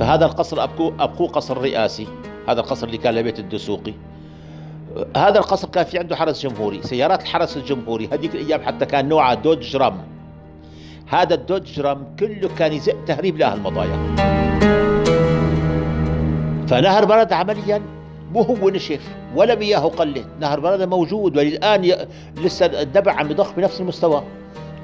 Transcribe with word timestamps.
فهذا 0.00 0.24
القصر 0.24 0.62
أبقوه, 0.62 0.94
أبقوه 1.00 1.28
قصر 1.28 1.58
رئاسي. 1.58 2.06
هذا 2.48 2.60
القصر 2.60 2.86
اللي 2.86 2.98
كان 2.98 3.14
لبيت 3.14 3.38
الدسوقي. 3.38 3.94
هذا 5.16 5.38
القصر 5.38 5.68
كان 5.68 5.84
في 5.84 5.98
عنده 5.98 6.16
حرس 6.16 6.46
جمهوري. 6.46 6.82
سيارات 6.82 7.22
الحرس 7.22 7.56
الجمهوري 7.56 8.08
هذيك 8.12 8.34
الأيام 8.34 8.62
حتى 8.62 8.86
كان 8.86 9.08
نوعها 9.08 9.34
دوج 9.34 9.76
رام. 9.76 9.98
هذا 11.06 11.34
الدوج 11.34 11.80
رام 11.80 12.06
كله 12.18 12.50
كان 12.58 12.72
يزق 12.72 13.04
تهريب 13.06 13.38
لأهل 13.38 13.58
المضايا 13.58 14.16
فنهر 16.68 17.04
برد 17.04 17.32
عمليا 17.32 17.82
مو 18.32 18.42
هو 18.42 18.68
نشف 18.68 19.00
ولا 19.36 19.54
مياه 19.54 19.78
قلت 19.78 20.26
نهر 20.40 20.60
برد 20.60 20.82
موجود 20.82 21.36
وللآن. 21.36 21.92
لسه 22.36 22.66
الدبع 22.66 23.12
عم 23.12 23.30
يضخ 23.30 23.52
بنفس 23.56 23.80
المستوى. 23.80 24.22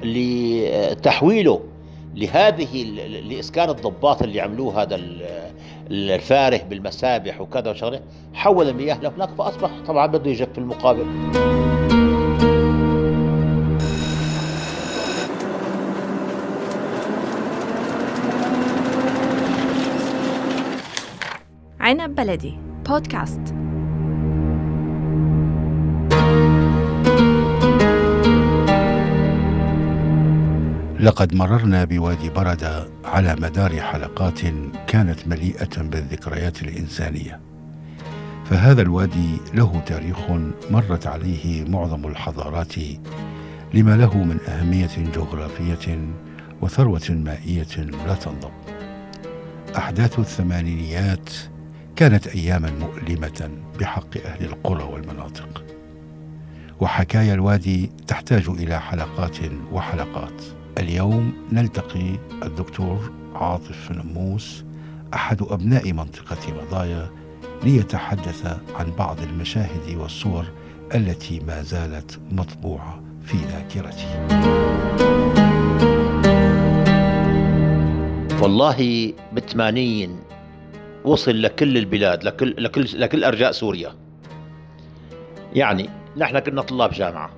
لتحويله 0.03 1.61
لهذه 2.17 2.83
لإسكان 3.29 3.71
الضباط 3.71 4.23
اللي 4.23 4.41
عملوه 4.41 4.83
هذا 4.83 5.01
الفارح 5.91 6.63
بالمسابح 6.63 7.41
وكذا 7.41 7.71
وشغلة 7.71 8.01
حول 8.35 8.69
المياه 8.69 9.01
لهناك 9.01 9.29
فأصبح 9.39 9.71
طبعا 9.87 10.07
بده 10.07 10.31
يجف 10.31 10.53
في 10.53 10.59
المقابل. 10.59 11.07
عنب 21.81 22.15
بلدي 22.15 22.59
بودكاست 22.89 23.41
لقد 31.07 31.35
مررنا 31.35 31.85
بوادي 31.85 32.31
بردة 32.31 32.89
على 33.05 33.37
مدار 33.41 33.81
حلقات 33.81 34.41
كانت 34.87 35.29
مليئة 35.29 35.83
بالذكريات 35.83 36.63
الإنسانية. 36.63 37.41
فهذا 38.45 38.83
الوادي 38.83 39.37
له 39.55 39.83
تاريخ 39.87 40.17
مرت 40.71 41.07
عليه 41.07 41.65
معظم 41.69 42.07
الحضارات 42.07 42.75
لما 43.75 43.97
له 43.97 44.17
من 44.17 44.39
أهمية 44.49 45.11
جغرافية 45.15 45.99
وثروة 46.63 47.11
مائية 47.11 47.77
لا 48.07 48.15
تنضب. 48.15 48.53
أحداث 49.77 50.19
الثمانينيات 50.19 51.31
كانت 51.97 52.27
اياما 52.27 52.71
مؤلمة 52.71 53.51
بحق 53.81 54.27
أهل 54.27 54.45
القرى 54.45 54.85
والمناطق. 54.85 55.65
وحكايا 56.81 57.35
الوادي 57.35 57.91
تحتاج 58.07 58.49
إلى 58.49 58.81
حلقات 58.81 59.37
وحلقات. 59.73 60.43
اليوم 60.79 61.33
نلتقي 61.53 62.19
الدكتور 62.43 63.13
عاطف 63.35 63.93
نموس 63.93 64.65
أحد 65.15 65.43
أبناء 65.43 65.93
منطقة 65.93 66.55
مضايا 66.63 67.11
ليتحدث 67.65 68.47
عن 68.75 68.93
بعض 68.99 69.21
المشاهد 69.21 69.97
والصور 69.97 70.45
التي 70.95 71.41
ما 71.41 71.63
زالت 71.63 72.21
مطبوعة 72.33 73.03
في 73.25 73.37
ذاكرتي 73.37 74.07
والله 78.43 79.13
بالثمانين 79.33 80.19
وصل 81.05 81.43
لكل 81.43 81.79
البلاد 81.79 82.25
لكل 82.25 82.55
لكل 82.59 83.01
لكل 83.01 83.25
أرجاء 83.25 83.53
سوريا. 83.53 83.95
يعني 85.55 85.91
نحن 86.17 86.39
كنا 86.39 86.63
طلاب 86.63 86.91
جامعة. 86.91 87.31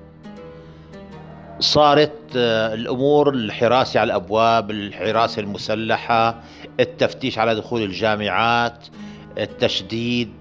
صارت 1.59 2.13
آه، 2.35 2.73
الأمور 2.73 3.29
الحراسة 3.29 3.99
على 3.99 4.07
الأبواب 4.07 4.71
الحراسة 4.71 5.39
المسلحة 5.39 6.41
التفتيش 6.79 7.39
على 7.39 7.55
دخول 7.55 7.83
الجامعات 7.83 8.87
التشديد 9.37 10.33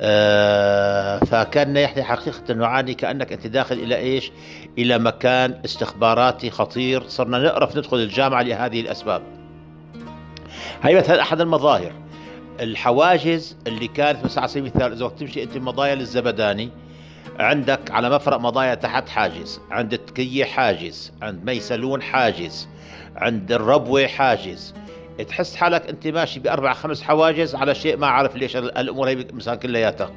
آه، 0.00 1.18
فكان 1.18 1.76
يحكي 1.76 2.02
حقيقة 2.02 2.54
نعاني 2.54 2.94
كأنك 2.94 3.32
أنت 3.32 3.46
داخل 3.46 3.74
إلى 3.74 3.96
إيش؟ 3.96 4.32
إلى 4.78 4.98
مكان 4.98 5.60
استخباراتي 5.64 6.50
خطير 6.50 7.02
صرنا 7.08 7.38
نقرف 7.38 7.76
ندخل 7.76 7.96
الجامعة 7.96 8.42
لهذه 8.42 8.80
الأسباب. 8.80 9.22
هي 10.82 10.94
مثلا 10.96 11.22
أحد 11.22 11.40
المظاهر. 11.40 11.92
الحواجز 12.60 13.56
اللي 13.66 13.88
كانت 13.88 14.24
مثلا 14.24 14.40
على 14.40 14.48
سبيل 14.48 14.66
المثال 14.66 15.02
وقت 15.02 15.18
تمشي 15.18 15.42
أنت 15.42 15.56
مضايا 15.56 15.94
للزبداني 15.94 16.70
عندك 17.38 17.90
على 17.90 18.10
مفرق 18.10 18.36
مضايا 18.36 18.74
تحت 18.74 19.08
حاجز 19.08 19.60
عند 19.70 19.92
التكية 19.92 20.44
حاجز 20.44 21.12
عند 21.22 21.44
ميسلون 21.44 22.02
حاجز 22.02 22.68
عند 23.16 23.52
الربوة 23.52 24.06
حاجز. 24.06 24.74
تحس 25.28 25.56
حالك 25.56 25.88
أنت 25.88 26.06
ماشي 26.06 26.40
بأربع 26.40 26.72
خمس 26.72 27.02
حواجز 27.02 27.54
على 27.54 27.74
شيء 27.74 27.96
ما 27.96 28.06
عارف 28.06 28.36
ليش 28.36 28.56
الأمور 28.56 29.08
هي 29.08 29.26
مثلا 29.32 29.54
كلياتها 29.54 30.10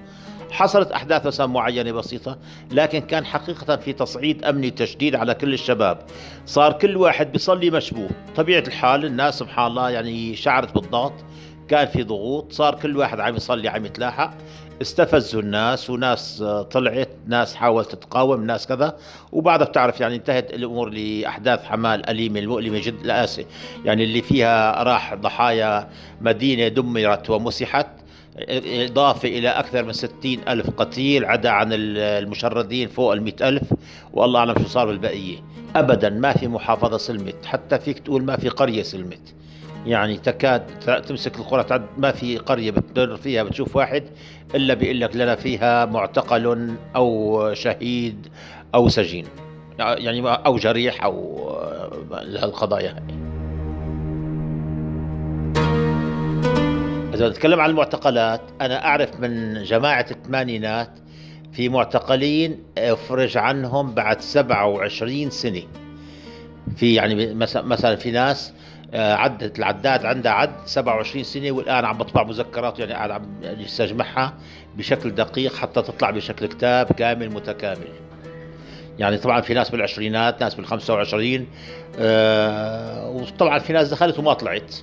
حصلت 0.52 0.92
أحداث 0.92 1.26
مثلا 1.26 1.48
معينة 1.48 1.92
بسيطة 1.92 2.38
لكن 2.72 3.00
كان 3.00 3.26
حقيقة 3.26 3.76
في 3.76 3.94
تصعيد 3.94 4.44
امني 4.44 4.72
تشديد 4.72 5.16
على 5.16 5.34
كل 5.34 5.54
الشباب. 5.54 5.98
صار 6.46 6.74
كل 6.74 6.98
واحد 6.98 7.32
بيصلي 7.32 7.70
مشبوه. 7.70 8.10
طبيعة 8.36 8.64
الحال 8.68 9.06
الناس 9.06 9.40
سبحان 9.40 9.68
الله 9.68 9.90
يعني 9.90 10.36
شعرت 10.36 10.74
بالضغط 10.74 11.14
كان 11.68 11.88
في 11.88 12.04
ضغوط 12.04 12.52
صار 12.52 12.76
كل 12.76 12.98
واحد 12.98 13.20
عم 13.20 13.36
يصلي 13.36 13.70
عم 13.70 13.86
يتلاحق. 13.86 14.34
استفزوا 14.82 15.42
الناس 15.42 15.90
وناس 15.90 16.44
طلعت 16.72 17.10
ناس 17.28 17.56
حاولت 17.56 17.96
تقاوم 17.96 18.44
ناس 18.46 18.68
كذا. 18.68 18.98
وبعدها 19.32 19.68
بتعرف 19.68 20.02
يعني 20.02 20.16
انتهت 20.16 20.54
الأمور 20.54 20.90
لأحداث 20.90 21.64
حمال 21.64 22.10
أليمة 22.10 22.40
المؤلمة 22.40 22.82
جدا 22.84 23.02
الاسي 23.06 23.46
يعني 23.86 24.04
اللي 24.04 24.22
فيها 24.22 24.84
راح 24.84 25.14
ضحايا 25.14 25.90
مدينة 26.22 26.68
دمرت 26.68 27.30
ومسحت 27.30 27.88
إضافة 28.40 29.30
إلى 29.30 29.50
أكثر 29.50 29.84
من 29.84 29.94
ستين 29.94 30.42
ألف 30.48 30.70
قتيل 30.70 31.26
عدا 31.26 31.50
عن 31.50 31.70
المشردين 31.74 32.88
فوق 32.88 33.12
المئة 33.14 33.50
ألف. 33.50 33.74
والله 34.14 34.40
أعلم 34.40 34.56
شو 34.58 34.68
صار 34.68 34.86
بالبقية. 34.86 35.38
أبدا 35.76 36.10
ما 36.10 36.34
في 36.34 36.48
محافظة 36.48 36.98
سلمت. 36.98 37.46
حتى 37.46 37.80
فيك 37.80 38.00
تقول 38.00 38.24
ما 38.24 38.38
في 38.38 38.50
قرية 38.50 38.84
سلمت. 38.84 39.36
يعني 39.86 40.18
تكاد 40.18 40.80
تمسك 41.02 41.40
القرى 41.40 41.64
تعد 41.64 41.86
ما 41.98 42.12
في 42.12 42.38
قرية 42.38 42.72
بتدر 42.72 43.18
فيها 43.18 43.44
بتشوف 43.44 43.76
واحد 43.76 44.04
إلا 44.56 44.74
بيقول 44.74 45.02
لك 45.02 45.16
لنا 45.16 45.36
فيها 45.36 45.86
معتقل 45.86 46.76
أو 46.96 47.54
شهيد 47.54 48.28
أو 48.76 48.90
سجين 48.90 49.26
يعني 49.80 50.30
أو 50.30 50.56
جريح 50.56 51.04
أو 51.04 51.50
القضايا 52.14 52.90
هاي. 52.90 53.20
إذا 57.14 57.30
نتكلم 57.30 57.60
عن 57.60 57.70
المعتقلات 57.70 58.42
أنا 58.62 58.86
أعرف 58.86 59.20
من 59.20 59.64
جماعة 59.64 60.06
الثمانينات 60.12 60.90
في 61.52 61.70
معتقلين 61.70 62.64
افرج 62.78 63.38
عنهم 63.38 63.94
بعد 63.94 64.22
27 64.22 65.30
سنة. 65.30 65.62
في 66.76 66.94
يعني 66.94 67.34
مثلا 67.64 67.96
في 67.96 68.12
ناس 68.12 68.54
آه، 68.54 68.54
عدت 68.94 69.60
العداد 69.60 70.06
عندها 70.06 70.32
عد 70.32 70.52
27 70.66 71.24
سنة 71.24 71.52
والآن 71.52 71.86
عم 71.86 71.98
بطبع 71.98 72.24
مذكرات 72.24 72.80
يعني 72.80 72.94
قاعد 72.94 73.12
عم 73.12 73.22
يستجمعها 73.44 74.34
بشكل 74.78 75.12
دقيق 75.12 75.56
حتى 75.56 75.82
تطلع 75.82 76.10
بشكل 76.10 76.46
كتاب 76.46 76.92
كامل 76.92 77.30
متكامل. 77.30 77.88
يعني 79.00 79.18
طبعا 79.18 79.42
في 79.42 79.54
ناس 79.54 79.70
بالعشرينات 79.70 80.42
ناس 80.42 80.56
بالخمسة 80.56 80.94
وعشرين 80.94 81.48
آه 82.00 83.10
وطبعا 83.10 83.60
في 83.60 83.74
ناس 83.74 83.90
دخلت 83.90 84.20
وما 84.20 84.34
طلعت. 84.34 84.76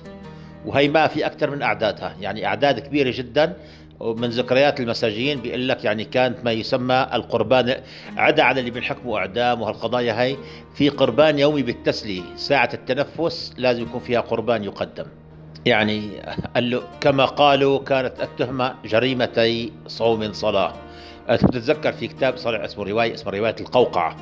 وهي 0.67 0.87
ما 0.87 1.07
في 1.07 1.25
أكثر 1.25 1.49
من 1.49 1.61
أعدادها. 1.61 2.15
يعني 2.21 2.45
أعداد 2.45 2.79
كبيرة 2.79 3.13
جدا 3.15 3.53
ومن 3.99 4.29
ذكريات 4.29 4.79
المساجين 4.79 5.39
بيقول 5.39 5.67
لك 5.67 5.83
يعني 5.83 6.05
كانت 6.05 6.45
ما 6.45 6.51
يسمى 6.51 7.07
القربان 7.13 7.75
عدا 8.17 8.43
على 8.43 8.59
اللي 8.59 8.71
بينحكموا 8.71 9.19
أعدام 9.19 9.61
وهالقضايا 9.61 10.21
هي 10.21 10.37
في 10.75 10.89
قربان 10.89 11.39
يومي 11.39 11.63
بالتسلية. 11.63 12.21
ساعة 12.35 12.69
التنفس 12.73 13.53
لازم 13.57 13.81
يكون 13.81 13.99
فيها 13.99 14.19
قربان 14.19 14.63
يقدم. 14.63 15.05
يعني 15.65 16.09
قال 16.55 16.69
له 16.69 16.83
كما 17.01 17.25
قالوا 17.25 17.79
كانت 17.79 18.21
التهمة 18.21 18.75
جريمتي 18.85 19.71
صوم 19.87 20.33
صلاة. 20.33 20.73
تتذكر 21.27 21.93
في 21.93 22.07
كتاب 22.07 22.37
صالح 22.37 22.63
اسمه 22.63 22.83
روايه 22.83 23.13
اسمه 23.13 23.31
رواية 23.31 23.55
القوقعة. 23.59 24.15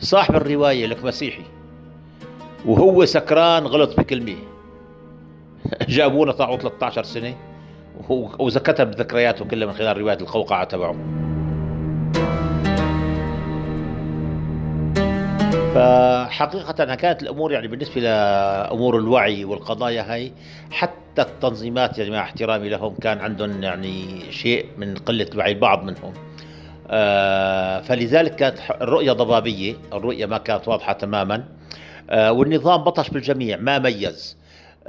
صاحب 0.00 0.34
الرواية 0.34 0.86
لك 0.86 1.04
مسيحي 1.04 1.42
وهو 2.66 3.04
سكران 3.04 3.66
غلط 3.66 4.00
بكلمة. 4.00 4.36
جابونا 5.88 6.32
طاعوا 6.32 6.56
13 6.56 7.02
سنة 7.02 7.34
وإذا 8.38 8.60
كتب 8.60 8.90
ذكرياته 8.90 9.44
كلها 9.44 9.66
من 9.66 9.74
خلال 9.74 9.98
رواية 9.98 10.18
القوقعة 10.20 10.64
تبعه 10.64 10.96
فحقيقة 15.74 16.94
كانت 16.94 17.22
الأمور 17.22 17.52
يعني 17.52 17.68
بالنسبة 17.68 18.00
لأمور 18.00 18.98
الوعي 18.98 19.44
والقضايا 19.44 20.12
هاي 20.12 20.32
حتى 20.70 21.22
التنظيمات 21.22 21.98
يعني 21.98 22.10
مع 22.10 22.22
احترامي 22.22 22.68
لهم 22.68 22.94
كان 22.94 23.18
عندهم 23.18 23.62
يعني 23.62 24.20
شيء 24.32 24.66
من 24.78 24.94
قلة 24.94 25.26
الوعي 25.32 25.52
البعض 25.52 25.84
منهم. 25.84 26.12
آه 26.90 27.80
فلذلك 27.80 28.36
كانت 28.36 28.58
الرؤية 28.80 29.12
ضبابية 29.12 29.74
الرؤية 29.92 30.26
ما 30.26 30.38
كانت 30.38 30.68
واضحة 30.68 30.92
تماما. 30.92 31.44
آه 32.10 32.32
والنظام 32.32 32.84
بطش 32.84 33.10
بالجميع 33.10 33.56
ما 33.56 33.78
ميز. 33.78 34.36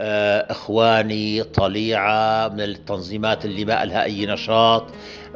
آه، 0.02 0.52
إخواني 0.52 1.44
طليعة 1.44 2.48
من 2.48 2.62
التنظيمات 2.62 3.46
اللي 3.46 3.66
ما 3.66 3.86
لها 3.86 4.04
أي 4.04 4.26
نشاط. 4.26 4.86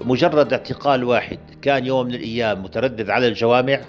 مجرد 0.02 0.54
اعتقال 0.54 1.04
واحد 1.04 1.40
كان 1.62 1.86
يوم 1.86 2.06
من 2.06 2.14
الأيام 2.14 2.64
متردد 2.64 3.10
على 3.10 3.28
الجوامع 3.28 3.80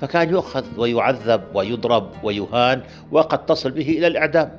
فكان 0.00 0.30
يؤخذ 0.30 0.64
ويعذب 0.76 1.42
ويضرب 1.54 2.10
ويهان 2.22 2.82
وقد 3.12 3.46
تصل 3.46 3.70
به 3.70 3.88
إلى 3.88 4.06
الإعدام. 4.06 4.52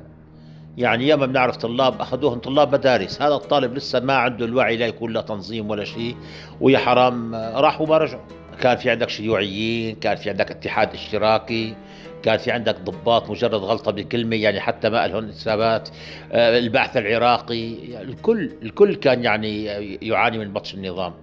يعني 0.77 1.07
ياما 1.07 1.25
بنعرف 1.25 1.57
طلاب 1.57 2.01
أخذوهم 2.01 2.39
طلاب 2.39 2.73
مدارس. 2.73 3.21
هذا 3.21 3.35
الطالب 3.35 3.73
لسه 3.73 3.99
ما 3.99 4.13
عنده 4.13 4.45
الوعي 4.45 4.77
لا 4.77 4.87
يكون 4.87 5.13
له 5.13 5.21
تنظيم 5.21 5.69
ولا 5.69 5.83
شيء 5.83 6.15
ويا 6.61 6.77
حرام 6.77 7.35
راحوا 7.35 7.87
ما 7.87 7.97
رجعوا. 7.97 8.36
كان 8.61 8.77
في 8.77 8.89
عندك 8.89 9.09
شيوعيين 9.09 9.95
كان 9.95 10.15
في 10.15 10.29
عندك 10.29 10.51
اتحاد 10.51 10.93
اشتراكي 10.93 11.75
كان 12.23 12.37
في 12.37 12.51
عندك 12.51 12.79
ضباط 12.79 13.29
مجرد 13.29 13.53
غلطة 13.53 13.91
بكلمة 13.91 14.35
يعني 14.35 14.59
حتى 14.59 14.89
ما 14.89 15.07
لهم 15.07 15.31
حسابات 15.31 15.89
آه، 16.31 16.57
البعث 16.57 16.97
العراقي 16.97 17.73
يعني 17.73 18.11
الكل 18.11 18.51
الكل 18.63 18.95
كان 18.95 19.23
يعني 19.23 19.65
يعاني 20.01 20.37
من 20.37 20.53
بطش 20.53 20.73
النظام. 20.73 21.13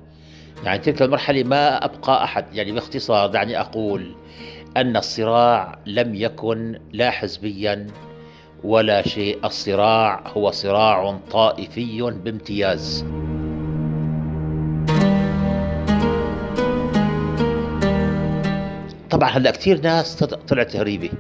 يعني 0.65 0.79
تلك 0.79 1.03
المرحلة 1.03 1.43
ما 1.45 1.85
أبقى 1.85 2.25
أحد. 2.25 2.55
يعني 2.55 2.73
باختصار 2.73 3.27
دعني 3.27 3.61
أقول 3.61 4.15
أن 4.77 4.97
الصراع 4.97 5.79
لم 5.87 6.15
يكن 6.15 6.79
لا 6.93 7.11
حزبيا 7.11 7.87
ولا 8.65 9.09
شيء. 9.09 9.39
الصراع 9.45 10.23
هو 10.27 10.51
صراع 10.51 11.19
طائفي 11.31 12.03
بامتياز. 12.03 13.05
طبعا 19.15 19.29
هلا 19.29 19.51
كثير 19.51 19.81
ناس 19.81 20.17
طلعت 20.17 20.71
تهريبه 20.71 21.11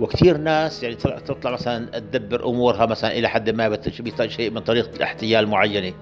وكثير 0.00 0.36
ناس 0.36 0.82
يعني 0.82 0.94
تطلع 0.94 1.50
مثلا 1.50 1.98
تدبر 1.98 2.48
أمورها 2.48 2.86
مثلا 2.86 3.12
إلى 3.12 3.28
حد 3.28 3.50
ما 3.50 3.68
بشيء 3.68 4.50
من 4.50 4.60
طريقة 4.60 4.96
الاحتيال 4.96 5.46
معينة. 5.46 5.92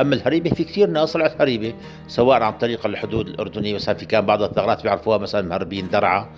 أما 0.00 0.14
الهريبه 0.14 0.50
في 0.50 0.64
كثير 0.64 0.90
ناس 0.90 1.12
طلعت 1.12 1.40
هريبه 1.40 1.74
سواء 2.08 2.42
عن 2.42 2.52
طريق 2.52 2.86
الحدود 2.86 3.28
الأردنية 3.28 3.74
مثلا 3.74 3.94
في 3.94 4.06
كان 4.06 4.26
بعض 4.26 4.42
الثغرات 4.42 4.82
بيعرفوها 4.82 5.18
مثلا 5.18 5.48
مهربين 5.48 5.88
درعا 5.88 6.30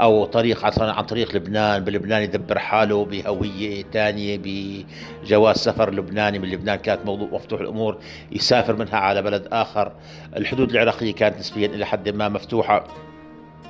أو 0.00 0.24
طريق 0.24 0.66
مثلا 0.66 0.92
عن 0.92 1.04
طريق 1.04 1.36
لبنان 1.36 1.84
بلبنان 1.84 2.22
يدبر 2.22 2.58
حاله 2.58 3.04
بهوية 3.04 3.84
ثانية 3.92 4.40
بجواز 4.42 5.56
سفر 5.56 5.94
لبناني 5.94 6.38
من 6.38 6.48
لبنان 6.48 6.76
كانت 6.76 7.06
موضوع 7.06 7.28
مفتوح 7.32 7.60
الأمور 7.60 7.98
يسافر 8.32 8.76
منها 8.76 8.96
على 8.96 9.22
بلد 9.22 9.48
آخر. 9.52 9.92
الحدود 10.36 10.70
العراقية 10.70 11.14
كانت 11.14 11.38
نسبيا 11.38 11.66
إلى 11.66 11.86
حد 11.86 12.08
ما 12.08 12.28
مفتوحة. 12.28 12.84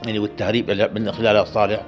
يعني 0.06 0.18
والتهريب 0.18 0.70
من 0.94 1.12
خلالها 1.12 1.44
صالح 1.44 1.80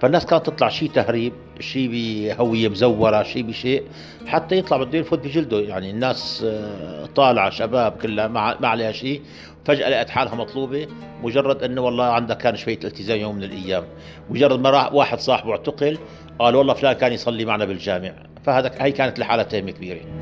فالناس 0.00 0.26
كانت 0.26 0.46
تطلع 0.46 0.68
شيء 0.68 0.90
تهريب 0.90 1.32
شيء 1.60 1.90
بهوية 1.92 2.68
مزورة 2.68 3.22
شيء 3.22 3.42
بشيء 3.42 3.82
حتى 4.26 4.58
يطلع 4.58 4.76
بده 4.76 4.98
يفوت 4.98 5.18
بجلده. 5.18 5.60
يعني 5.60 5.90
الناس 5.90 6.44
آه، 6.46 7.06
طالعه 7.06 7.50
شباب 7.50 7.92
كلها 7.92 8.28
ما 8.28 8.68
عليها 8.68 8.92
شيء 8.92 9.22
فجأة 9.64 9.88
لقت 9.88 10.10
حالها 10.10 10.34
مطلوبة. 10.34 10.86
مجرد 11.22 11.62
إنه 11.62 11.80
والله 11.80 12.04
عندها 12.04 12.36
كان 12.36 12.56
شوية 12.56 12.78
التزام 12.84 13.18
يوم 13.18 13.36
من 13.36 13.44
الأيام. 13.44 13.84
مجرد 14.30 14.60
ما 14.60 14.70
راح 14.70 14.92
واحد 14.92 15.20
صاحبه 15.20 15.50
اعتقل 15.50 15.98
قال 16.38 16.56
والله 16.56 16.74
فلان 16.74 16.92
كان 16.92 17.12
يصلي 17.12 17.44
معنا 17.44 17.64
بالجامع. 17.64 18.12
فهذا 18.44 18.72
هي 18.78 18.92
كانت 18.92 19.18
لحالها 19.18 19.44
تهمة 19.44 19.70
كبيرة. 19.70 20.21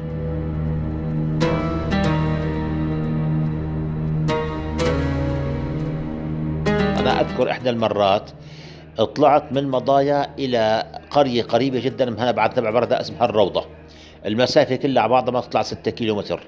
أذكر 7.21 7.51
إحدى 7.51 7.71
المرات 7.71 8.31
طلعت 9.17 9.53
من 9.53 9.69
مضايا 9.69 10.35
إلى 10.39 10.85
قرية 11.11 11.43
قريبة 11.43 11.81
جدا 11.81 12.11
من 12.11 12.33
بعد 12.33 12.55
تبع 12.55 12.71
بردة 12.71 13.01
اسمها 13.01 13.25
الروضة. 13.25 13.67
المسافة 14.27 14.77
كلها 14.77 15.03
على 15.03 15.11
بعضها 15.11 15.33
ما 15.33 15.41
تطلع 15.41 15.63
6 15.63 15.91
كيلو 15.91 16.17
متر 16.17 16.41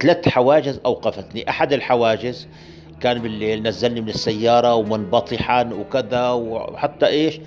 ثلاث 0.00 0.28
حواجز 0.28 0.80
أوقفتني. 0.86 1.50
أحد 1.50 1.72
الحواجز 1.72 2.48
كان 3.00 3.18
بالليل 3.18 3.62
نزلني 3.62 4.00
من 4.00 4.08
السيارة 4.08 4.74
ومنبطحا 4.74 5.64
وكذا 5.64 6.30
وحتى 6.30 7.06
إيش 7.06 7.40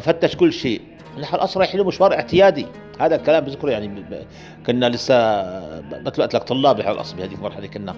فتش 0.00 0.36
كل 0.36 0.52
شيء. 0.52 0.80
نحن 1.20 1.36
أصلا 1.36 1.62
رايحين 1.62 1.84
مشوار 1.84 2.12
اعتيادي. 2.12 2.66
هذا 3.00 3.16
الكلام 3.16 3.44
بذكره 3.44 3.70
يعني 3.70 4.04
كنا 4.66 4.88
لسه 4.88 5.14
مثل 6.04 6.22
قلت 6.22 6.34
لك 6.34 6.42
طلاب 6.42 6.80
الأصل 6.80 7.16
بهذيك 7.16 7.38
المرحلة 7.38 7.66
كنا. 7.66 7.94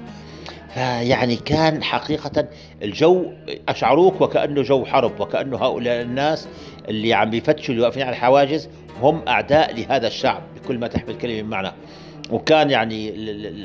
فيعني 0.77 1.37
كان 1.37 1.83
حقيقة 1.83 2.49
الجو 2.83 3.33
أشعروك 3.69 4.21
وكأنه 4.21 4.63
جو 4.63 4.85
حرب 4.85 5.21
وكأنه 5.21 5.57
هؤلاء 5.57 6.03
الناس 6.03 6.49
اللي 6.89 7.15
عم 7.15 7.31
بيفتشوا 7.31 7.75
اللي 7.75 7.83
واقفين 7.85 8.03
على 8.03 8.11
الحواجز 8.11 8.69
هم 9.01 9.23
أعداء 9.29 9.75
لهذا 9.75 10.07
الشعب 10.07 10.43
بكل 10.57 10.79
ما 10.79 10.89
تحمل 10.89 11.19
كلمة 11.19 11.43
من 11.43 11.51
معنى. 11.51 11.73
وكان 12.31 12.71
يعني 12.71 13.11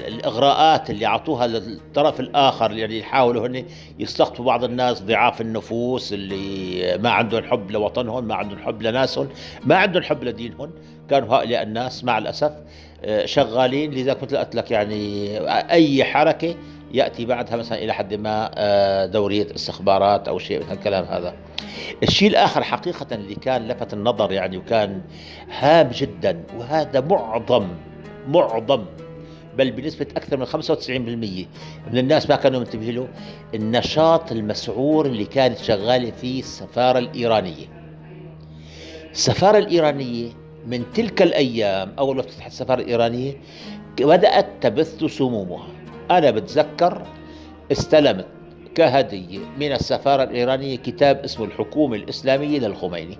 الإغراءات 0.07 0.89
اللي 0.89 1.05
أعطوها 1.05 1.47
للطرف 1.47 2.19
الآخر 2.19 2.71
يعني 2.71 2.99
يحاولوا 2.99 3.47
هن 3.47 3.65
يستقطبوا 3.99 4.45
بعض 4.45 4.63
الناس 4.63 5.01
ضعاف 5.01 5.41
النفوس 5.41 6.13
اللي 6.13 6.97
ما 6.97 7.09
عندهم 7.09 7.43
حب 7.43 7.71
لوطنهم 7.71 8.23
ما 8.27 8.35
عندهم 8.35 8.59
حب 8.59 8.81
لناسهم 8.81 9.29
ما 9.65 9.75
عندهم 9.75 10.03
حب 10.03 10.23
لدينهم. 10.23 10.71
كانوا 11.09 11.35
هؤلاء 11.35 11.63
الناس 11.63 12.03
مع 12.03 12.17
الأسف 12.17 12.51
آه، 13.03 13.25
شغالين. 13.25 13.91
لذلك 13.91 14.23
مثل 14.23 14.37
قلت 14.37 14.55
لك 14.55 14.71
يعني 14.71 15.29
أي 15.71 16.03
حركة 16.03 16.55
يأتي 16.93 17.25
بعدها 17.25 17.55
مثلا 17.57 17.83
إلى 17.83 17.93
حد 17.93 18.13
ما 18.13 18.51
آه، 18.55 19.05
دورية 19.05 19.47
استخبارات 19.55 20.27
أو 20.27 20.39
شيء 20.39 20.65
من 20.65 20.71
الكلام 20.71 21.05
هذا. 21.05 21.33
الشيء 22.03 22.29
الآخر 22.29 22.63
حقيقه 22.63 23.15
اللي 23.15 23.35
كان 23.35 23.67
لفت 23.67 23.93
النظر 23.93 24.31
يعني 24.31 24.57
وكان 24.57 25.01
هام 25.59 25.89
جدا 25.89 26.43
وهذا 26.57 27.01
معظم 27.01 27.67
معظم 28.27 28.85
بل 29.57 29.71
بنسبة 29.71 30.07
أكثر 30.17 30.37
من 30.37 30.45
95% 30.45 30.49
من 31.91 31.97
الناس 31.97 32.29
ما 32.29 32.35
كانوا 32.35 32.59
منتبهين 32.59 32.95
له 32.95 33.07
النشاط 33.53 34.31
المسعور 34.31 35.05
اللي 35.05 35.25
كانت 35.25 35.57
شغالة 35.57 36.11
فيه 36.11 36.39
السفارة 36.39 36.99
الإيرانية 36.99 37.65
السفارة 39.11 39.57
الإيرانية 39.57 40.29
من 40.67 40.83
تلك 40.93 41.21
الأيام 41.21 41.93
أول 41.99 42.15
ما 42.15 42.21
افتتحت 42.21 42.51
السفارة 42.51 42.81
الإيرانية 42.81 43.37
بدأت 43.99 44.47
تبث 44.61 45.03
سمومها 45.03 45.67
أنا 46.11 46.31
بتذكر 46.31 47.01
استلمت 47.71 48.25
كهدية 48.75 49.39
من 49.59 49.71
السفارة 49.71 50.23
الإيرانية 50.23 50.77
كتاب 50.77 51.23
اسمه 51.23 51.45
الحكومة 51.45 51.95
الإسلامية 51.95 52.59
للخميني. 52.59 53.17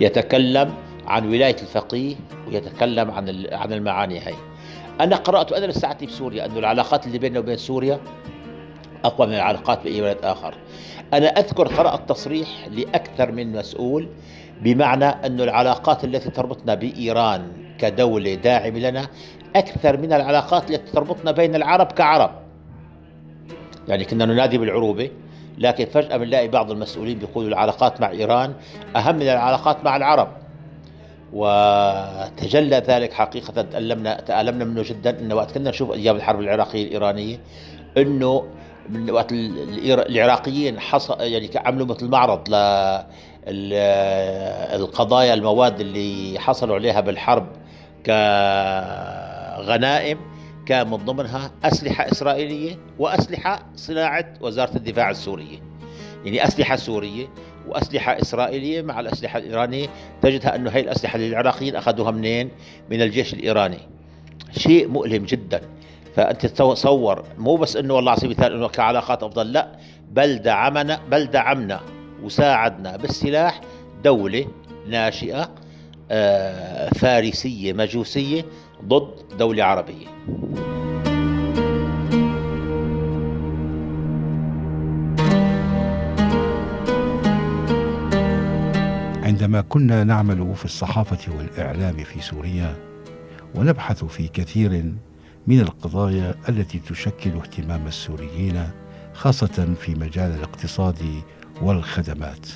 يتكلم 0.00 0.74
عن 1.06 1.28
ولاية 1.28 1.56
الفقيه 1.62 2.14
ويتكلم 2.48 3.10
عن 3.10 3.46
عن 3.52 3.72
المعاني 3.72 4.20
هاي. 4.20 4.34
أنا 5.00 5.16
قرأت 5.16 5.52
أنا 5.52 5.66
لساعتي 5.66 6.06
بسوريا 6.06 6.46
أن 6.46 6.56
العلاقات 6.56 7.06
اللي 7.06 7.18
بيننا 7.18 7.38
وبين 7.38 7.56
سوريا 7.56 8.00
أقوى 9.04 9.26
من 9.26 9.34
العلاقات 9.34 9.82
بأي 9.84 10.00
بلد 10.00 10.18
آخر. 10.22 10.54
أنا 11.14 11.26
أذكر 11.26 11.68
قرأت 11.68 12.08
تصريح 12.08 12.48
لأكثر 12.70 13.32
من 13.32 13.52
مسؤول 13.52 14.08
بمعنى 14.62 15.04
أن 15.04 15.40
العلاقات 15.40 16.04
التي 16.04 16.30
تربطنا 16.30 16.74
بإيران 16.74 17.52
كدولة 17.78 18.34
داعمة 18.34 18.78
لنا 18.78 19.08
أكثر 19.56 19.96
من 19.96 20.12
العلاقات 20.12 20.70
التي 20.70 20.92
تربطنا 20.92 21.30
بين 21.32 21.54
العرب 21.54 21.92
كعرب. 21.92 22.30
يعني 23.88 24.04
كنا 24.04 24.24
ننادي 24.24 24.58
بالعروبة 24.58 25.10
لكن 25.58 25.84
فجأة 25.86 26.16
بنلاقي 26.16 26.48
بعض 26.48 26.70
المسؤولين 26.70 27.18
بيقولوا 27.18 27.48
العلاقات 27.48 28.00
مع 28.00 28.10
إيران 28.10 28.54
أهم 28.96 29.14
من 29.14 29.22
العلاقات 29.22 29.84
مع 29.84 29.96
العرب. 29.96 30.28
وتجلى 31.32 32.76
ذلك 32.76 33.12
حقيقة 33.12 33.62
تألمنا 33.62 34.20
تألمنا 34.20 34.64
منه 34.64 34.82
جدا 34.82 35.18
انه 35.20 35.34
وقت 35.34 35.52
كنا 35.52 35.70
نشوف 35.70 35.92
أيام 35.92 36.16
الحرب 36.16 36.40
العراقية 36.40 36.82
الإيرانية 36.86 37.38
إنه 37.96 38.46
من 38.88 39.10
وقت 39.10 39.32
العراقيين 39.32 40.80
حصل 40.80 41.20
يعني 41.20 41.50
عملوا 41.56 41.86
مثل 41.86 42.08
معرض 42.08 42.48
ل 42.48 42.54
القضايا 44.74 45.34
المواد 45.34 45.80
اللي 45.80 46.38
حصلوا 46.40 46.74
عليها 46.74 47.00
بالحرب 47.00 47.46
كغنائم 49.56 50.18
كان 50.66 50.90
من 50.90 50.96
ضمنها 50.96 51.50
أسلحة 51.64 52.12
إسرائيلية 52.12 52.78
وأسلحة 52.98 53.62
صناعة 53.76 54.34
وزارة 54.40 54.76
الدفاع 54.76 55.10
السورية. 55.10 55.58
يعني 56.24 56.44
أسلحة 56.44 56.76
سورية 56.76 57.26
وأسلحة 57.68 58.20
إسرائيلية 58.20 58.82
مع 58.82 59.00
الأسلحة 59.00 59.38
الإيرانية. 59.38 59.88
تجدها 60.22 60.56
أنه 60.56 60.70
هي 60.70 60.80
الأسلحة 60.80 61.16
اللي 61.16 61.28
العراقيين 61.28 61.76
أخذوها 61.76 62.10
منين؟ 62.10 62.50
من 62.90 63.02
الجيش 63.02 63.34
الإيراني. 63.34 63.78
شيء 64.58 64.88
مؤلم 64.88 65.24
جدا. 65.24 65.60
فأنت 66.16 66.46
تصور 66.46 67.24
مو 67.38 67.56
بس 67.56 67.76
أنه 67.76 67.94
والله 67.94 68.10
على 68.10 68.20
سبيل 68.20 68.32
المثال 68.32 68.52
أنه 68.52 68.68
كعلاقات 68.68 69.22
أفضل 69.22 69.52
لا. 69.52 69.72
بل 70.10 70.38
دعمنا 70.38 71.00
بل 71.10 71.26
دعمنا 71.26 71.80
وساعدنا 72.22 72.96
بالسلاح 72.96 73.60
دولة 74.04 74.46
ناشئة 74.86 75.50
آه، 76.10 76.88
فارسية 76.88 77.72
مجوسية 77.72 78.44
ضد 78.84 79.36
دولة 79.38 79.64
عربية. 79.64 80.06
عندما 89.22 89.60
كنا 89.60 90.04
نعمل 90.04 90.54
في 90.54 90.64
الصحافة 90.64 91.36
والإعلام 91.36 91.96
في 91.96 92.20
سوريا 92.20 92.76
ونبحث 93.54 94.04
في 94.04 94.28
كثير 94.28 94.92
من 95.46 95.60
القضايا 95.60 96.34
التي 96.48 96.78
تشكل 96.78 97.30
اهتمام 97.30 97.86
السوريين 97.86 98.70
خاصة 99.14 99.74
في 99.80 99.94
مجال 99.94 100.30
الاقتصاد 100.34 101.22
والخدمات. 101.62 102.46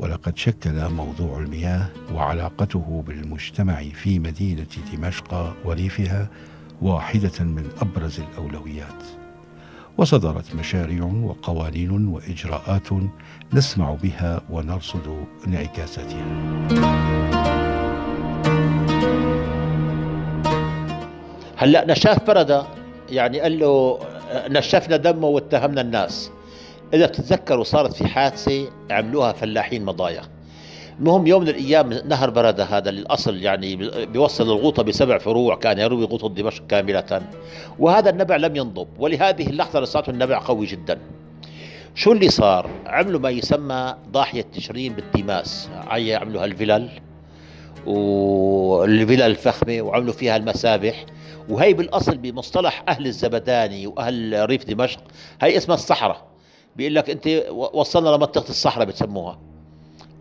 ولقد 0.00 0.36
شكل 0.36 0.88
موضوع 0.88 1.38
المياه 1.38 1.86
وعلاقته 2.14 3.04
بالمجتمع 3.06 3.82
في 3.82 4.18
مدينة 4.18 4.66
دمشق 4.92 5.56
وريفها 5.64 6.28
واحدة 6.82 7.44
من 7.44 7.68
أبرز 7.82 8.20
الأولويات. 8.20 9.02
وصدرت 9.98 10.54
مشاريع 10.54 11.04
وقوانين 11.04 12.06
وإجراءات 12.08 12.88
نسمع 13.52 13.96
بها 14.02 14.40
ونرصد 14.50 15.24
انعكاساتها. 15.46 16.24
هلأ 21.56 21.84
نشاف 21.86 22.26
برده 22.26 22.64
يعني 23.10 23.40
قال 23.40 23.58
له 23.58 23.98
نشفنا 24.48 24.96
دمه 24.96 25.26
واتهمنا 25.26 25.80
الناس. 25.80 26.30
إذا 26.94 27.06
بتتذكروا 27.06 27.64
صارت 27.64 27.94
في 27.94 28.06
حادثة 28.06 28.68
عملوها 28.90 29.32
فلاحين 29.32 29.84
مضايا. 29.84 30.22
المهم 30.98 31.26
يوم 31.26 31.42
من 31.42 31.48
الأيام 31.48 31.92
نهر 31.92 32.30
برده 32.30 32.64
هذا 32.64 32.90
الاصل 32.90 33.36
يعني 33.36 33.76
بيوصل 34.06 34.44
الغوطة 34.44 34.82
بسبع 34.82 35.18
فروع 35.18 35.56
كان 35.56 35.78
يروي 35.78 36.04
غوطة 36.04 36.28
دمشق 36.28 36.66
كاملة. 36.66 37.22
وهذا 37.78 38.10
النبع 38.10 38.36
لم 38.36 38.56
ينضب 38.56 38.88
ولهذه 38.98 39.46
اللحظة 39.46 39.80
لساته 39.80 40.10
النبع 40.10 40.38
قوي 40.38 40.66
جدا. 40.66 40.98
شو 41.94 42.12
اللي 42.12 42.28
صار؟ 42.28 42.70
عملوا 42.86 43.20
ما 43.20 43.30
يسمى 43.30 43.94
ضاحية 44.10 44.44
تشرين 44.54 44.92
بالديماس 44.92 45.68
عملوا 45.90 46.44
هالفلل 46.44 46.88
والفلل 47.86 49.22
الفخمة 49.22 49.82
وعملوا 49.82 50.12
فيها 50.12 50.36
المسابح. 50.36 51.04
وهي 51.48 51.72
بالأصل 51.72 52.18
بمصطلح 52.18 52.84
أهل 52.88 53.06
الزبداني 53.06 53.86
وأهل 53.86 54.46
ريف 54.48 54.64
دمشق 54.64 55.00
هي 55.42 55.56
اسمها 55.56 55.76
الصحراء. 55.76 56.29
بيقول 56.76 56.94
لك 56.94 57.10
أنت 57.10 57.44
وصلنا 57.50 58.08
لمنطقة 58.08 58.48
الصحراء 58.48 58.86
بتسموها. 58.86 59.38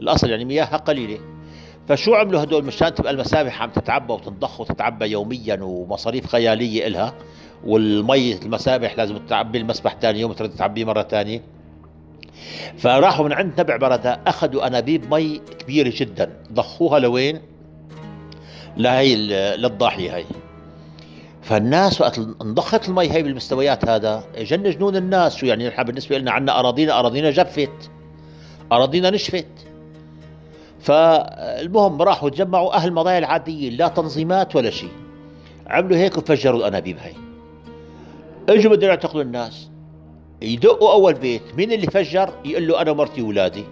الأصل 0.02 0.30
يعني 0.30 0.46
مياهها 0.46 0.78
قليلة. 0.78 1.20
فشو 1.88 2.14
عملوا 2.16 2.44
هدول؟ 2.44 2.66
مشان 2.66 2.94
تبقى 2.94 3.12
المسابح 3.12 3.62
عم 3.62 3.70
تتعبى 3.70 4.14
وتنضخ 4.14 4.62
وتتعبى 4.62 5.06
يوميا 5.06 5.60
ومصاريف 5.62 6.28
خيالية 6.28 6.88
إلها 6.88 7.14
والمي 7.66 8.34
المسابح 8.34 8.98
لازم 8.98 9.18
تعبي 9.18 9.58
المسبح 9.58 9.96
ثاني 10.02 10.20
يوم 10.20 10.34
ترد 10.34 10.50
تعبيه 10.50 10.86
مرة 10.86 11.02
ثانية 11.04 11.42
فراحوا 12.78 13.26
من 13.26 13.34
عند 13.34 13.60
نبع 13.62 13.78
بردة 13.78 14.20
أخذوا 14.28 14.68
أنابيب 14.68 15.14
مي 15.14 15.42
كبيرة 15.60 15.94
جدا 15.96 16.44
ضخوها 16.54 17.00
لوين؟ 17.00 17.42
لهي 18.78 19.16
للضاحية 19.56 20.16
هي 20.16 20.26
فالناس 21.50 22.02
وقت 22.02 22.18
انضخت 22.18 22.90
المي 22.90 23.12
هي 23.12 23.24
بالمستويات 23.24 23.90
هذا 23.90 24.24
جن 24.38 24.64
جنون 24.64 24.96
الناس 24.96 25.36
شو 25.36 25.46
يعني 25.46 25.68
نحن 25.68 25.84
بالنسبة 25.84 26.18
لنا؟ 26.18 26.32
عندنا 26.32 26.60
أراضينا 26.60 27.00
أراضينا 27.00 27.32
جفت. 27.32 27.90
أراضينا 28.72 29.10
نشفت. 29.10 29.48
فالمهم 30.80 32.02
راحوا 32.02 32.30
تجمعوا 32.30 32.76
أهل 32.76 32.88
المضايا 32.88 33.18
العاديين 33.18 33.74
لا 33.74 33.88
تنظيمات 33.88 34.56
ولا 34.56 34.70
شيء. 34.70 34.92
عملوا 35.68 35.98
هيك 35.98 36.18
وفجروا 36.18 36.60
الأنابيب 36.60 36.98
هي 36.98 37.14
إجوا 38.50 38.72
بدهم 38.72 38.90
يعتقلوا 38.90 39.24
الناس. 39.24 39.70
يدقوا 40.42 40.92
أول 40.92 41.14
بيت 41.14 41.56
مين 41.58 41.72
اللي 41.72 41.88
فجر؟ 41.88 42.34
يقول 42.46 42.68
له 42.68 42.82
أنا 42.82 42.92
ومرتي 42.92 43.22
واولادي 43.22 43.64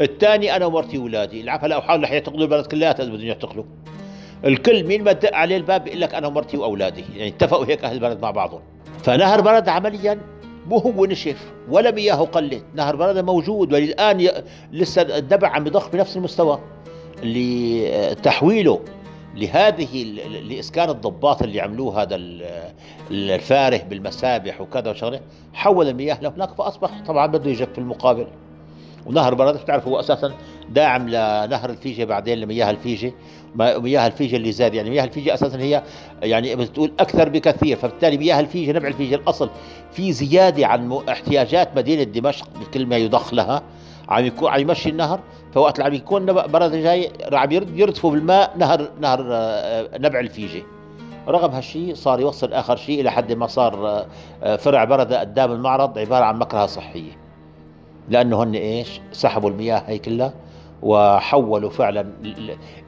الثاني 0.00 0.56
أنا 0.56 0.66
ومرتي 0.66 0.98
واولادي 0.98 1.40
العفا 1.40 1.66
لا 1.66 1.80
حاول 1.80 2.02
رح 2.02 2.12
يعتقلوا 2.12 2.42
البلد 2.42 2.66
كلها 2.66 2.92
بدهم 2.92 3.20
يعتقلوا. 3.20 3.64
الكل 4.44 4.84
مين 4.84 5.04
ما 5.04 5.12
تدق 5.12 5.34
عليه 5.34 5.56
الباب 5.56 5.84
بيقول 5.84 6.00
لك 6.00 6.14
أنا 6.14 6.26
ومرتي 6.26 6.56
وأولادي. 6.56 7.04
يعني 7.16 7.28
اتفقوا 7.28 7.66
هيك 7.66 7.84
أهل 7.84 7.94
البلد 7.94 8.22
مع 8.22 8.30
بعضهم. 8.30 8.60
فنهر 9.02 9.40
برد 9.40 9.68
عمليا 9.68 10.18
مو 10.66 10.78
هو 10.78 11.04
نشف 11.04 11.52
ولا 11.68 11.90
مياهه 11.90 12.24
قلت 12.24 12.64
نهر 12.74 12.96
برد 12.96 13.18
موجود 13.18 13.72
وللان 13.72 14.20
ي... 14.20 14.30
لسه 14.72 15.02
الدبع 15.02 15.48
عم 15.48 15.66
يضخ 15.66 15.88
بنفس 15.88 16.16
المستوى. 16.16 16.60
لتحويله 17.22 18.80
لهذه 19.34 20.04
لإسكان 20.48 20.90
الضباط 20.90 21.42
اللي 21.42 21.60
عملوه 21.60 22.02
هذا 22.02 22.16
الفاره 23.10 23.82
بالمسابح 23.90 24.60
وكذا 24.60 24.90
وشغلة 24.90 25.20
حول 25.52 25.88
المياه 25.88 26.18
لهناك 26.22 26.54
فأصبح 26.54 26.90
طبعا 27.06 27.26
بده 27.26 27.50
يجف 27.50 27.72
في 27.72 27.78
المقابل. 27.78 28.26
ونهر 29.06 29.34
برد 29.34 29.56
بتعرف 29.56 29.88
هو 29.88 30.00
أساسا 30.00 30.32
داعم 30.68 31.08
لنهر 31.08 31.70
الفيجه 31.70 32.04
بعدين 32.04 32.38
لمياه 32.38 32.70
الفيجه 32.70 33.12
مياه 33.56 34.06
الفيجه 34.06 34.36
اللي 34.36 34.52
زاد. 34.52 34.74
يعني 34.74 34.90
مياه 34.90 35.04
الفيجه 35.04 35.34
أساسا 35.34 35.58
هي 35.58 35.82
يعني 36.22 36.56
بتقول 36.56 36.92
أكثر 37.00 37.28
بكثير 37.28 37.76
فبالتالي 37.76 38.16
مياه 38.18 38.40
الفيجه 38.40 38.72
نبع 38.72 38.88
الفيجه 38.88 39.14
الأصل 39.14 39.50
في 39.92 40.12
زيادة 40.12 40.66
عن 40.66 40.98
احتياجات 41.08 41.76
مدينة 41.76 42.02
دمشق 42.02 42.48
بكل 42.60 42.86
ما 42.86 42.96
يضخ 42.96 43.34
لها. 43.34 43.62
عم 44.08 44.24
يكون 44.24 44.48
عم 44.50 44.60
يمشي 44.60 44.88
النهر 44.88 45.20
فوقت 45.54 45.80
عم 45.80 45.94
يكون 45.94 46.32
برد 46.32 46.72
جاي 46.72 47.10
عم 47.32 47.52
يردفوا 47.52 48.10
بالماء 48.10 48.52
نهر 48.58 48.88
نهر 49.00 49.28
آه، 49.32 49.98
نبع 49.98 50.20
الفيجه 50.20 50.62
رغم 51.28 51.50
هالشيء 51.50 51.94
صار 51.94 52.20
يوصل 52.20 52.52
آخر 52.52 52.76
شيء 52.76 53.00
إلى 53.00 53.10
حد 53.10 53.32
ما 53.32 53.46
صار 53.46 54.04
آه، 54.42 54.56
فرع 54.56 54.84
برده 54.84 55.20
قدام 55.20 55.52
المعرض 55.52 55.98
عبارة 55.98 56.24
عن 56.24 56.38
مكرهة 56.38 56.66
صحية. 56.66 57.29
لأنه 58.10 58.42
هن 58.42 58.54
إيش؟ 58.54 59.00
سحبوا 59.12 59.50
المياه 59.50 59.82
هي 59.86 59.98
كلها 59.98 60.32
وحولوا 60.82 61.70
فعلا 61.70 62.06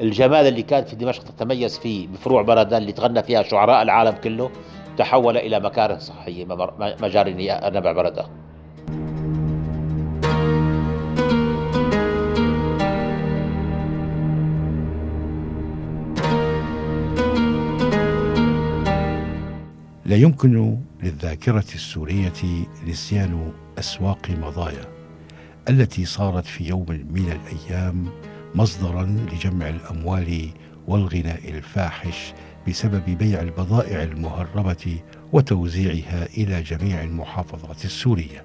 الجمال 0.00 0.46
اللي 0.46 0.62
كان 0.62 0.84
في 0.84 0.96
دمشق 0.96 1.22
تتميز 1.22 1.78
فيه 1.78 2.08
بفروع 2.08 2.42
بردان 2.42 2.82
اللي 2.82 2.92
تغنى 2.92 3.22
فيها 3.22 3.42
شعراء 3.42 3.82
العالم 3.82 4.12
كله 4.24 4.50
تحول 4.98 5.36
إلى 5.36 5.60
مكاره 5.60 5.98
صحيه 5.98 6.44
مجاري 7.02 7.50
نبع 7.64 7.92
بردان 7.92 8.26
لا 20.06 20.16
يمكن 20.16 20.78
للذاكرة 21.02 21.64
السورية 21.74 22.32
نسيان 22.86 23.52
أسواق 23.78 24.30
مضايا. 24.30 24.91
التي 25.68 26.04
صارت 26.04 26.46
في 26.46 26.64
يوم 26.64 26.86
من 26.88 27.40
الأيام 27.40 28.08
مصدرا 28.54 29.02
لجمع 29.02 29.68
الأموال 29.68 30.48
والغناء 30.86 31.48
الفاحش 31.48 32.34
بسبب 32.68 33.04
بيع 33.04 33.40
البضائع 33.40 34.02
المهربة 34.02 35.00
وتوزيعها 35.32 36.26
إلى 36.26 36.62
جميع 36.62 37.02
المحافظات 37.02 37.84
السورية. 37.84 38.44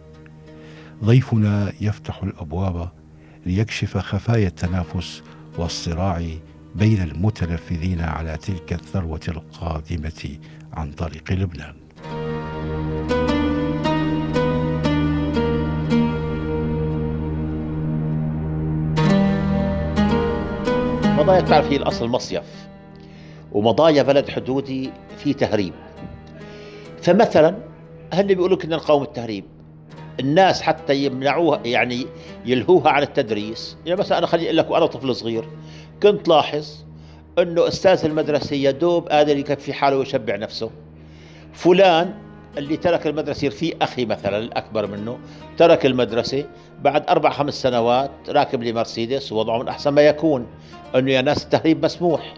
ضيفنا 1.04 1.74
يفتح 1.82 2.24
الأبواب 2.24 2.92
ليكشف 3.46 3.98
خفايا 3.98 4.48
التنافس 4.48 5.24
والصراع 5.58 6.24
بين 6.76 7.02
المتنفذين 7.02 8.02
على 8.02 8.38
تلك 8.38 8.74
الثروة 8.74 9.22
القادمة 9.28 10.38
عن 10.74 10.92
طريق 10.92 11.32
لبنان. 11.32 11.87
مضايا 21.18 21.42
بتعرف 21.42 21.72
هي 21.72 21.76
الأصل 21.76 22.08
مصيف 22.08 22.44
ومضايا 23.52 24.04
بلد 24.04 24.30
حدودي 24.30 24.92
في 25.18 25.34
تهريب. 25.34 25.74
فمثلا 27.02 27.56
هن 28.14 28.28
بيقولوا 28.28 28.58
كنا 28.58 28.76
نقاوم 28.76 29.04
التهريب 29.04 29.44
الناس 30.20 30.62
حتى 30.62 30.96
يمنعوها 30.96 31.60
يعني 31.66 32.06
يلهوها 32.46 32.90
عن 32.90 33.04
التدريس. 33.04 33.78
يعني 33.86 34.00
مثلا 34.00 34.18
أنا 34.18 34.28
خليني 34.28 34.48
أقول 34.48 34.58
لك 34.58 34.72
وأنا 34.72 34.86
طفل 34.86 35.16
صغير 35.16 35.46
كنت 36.04 36.28
لاحظ 36.28 36.68
إنه 37.40 37.68
أستاذ 37.68 38.06
المدرسة 38.06 38.56
يا 38.56 38.72
دوب 38.72 39.08
قادر 39.08 39.38
يكفي 39.38 39.74
حاله 39.74 39.98
ويشبع 39.98 40.36
نفسه. 40.36 40.70
فلان 41.54 42.14
اللي 42.58 42.78
ترك 42.78 43.08
المدرسة 43.08 43.50
في 43.50 43.76
أخي 43.82 44.06
مثلا 44.06 44.38
الأكبر 44.38 44.88
منه 44.88 45.18
ترك 45.58 45.86
المدرسة 45.86 46.46
بعد 46.82 47.10
أربع 47.10 47.30
خمس 47.30 47.62
سنوات 47.62 48.12
راكب 48.30 48.64
لي 48.64 48.74
مرسيدس 48.74 49.32
ووضعه 49.32 49.58
من 49.58 49.68
أحسن 49.68 49.90
ما 49.90 50.02
يكون 50.02 50.48
أنه 50.96 51.12
يا 51.12 51.22
ناس 51.22 51.44
التهريب 51.44 51.86
مسموح. 51.86 52.34